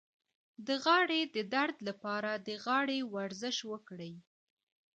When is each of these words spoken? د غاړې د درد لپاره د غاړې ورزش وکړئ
د 0.67 0.69
غاړې 0.83 1.21
د 1.35 1.37
درد 1.53 1.77
لپاره 1.87 2.31
د 2.47 2.49
غاړې 2.65 2.99
ورزش 3.15 3.57
وکړئ 3.71 4.13